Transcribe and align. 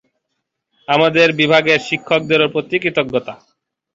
আমাদের 0.87 1.27
বিভাগের 1.39 1.79
শিক্ষকদের 1.87 2.41
প্রতিও 2.53 2.81
কৃতজ্ঞতা। 2.83 3.33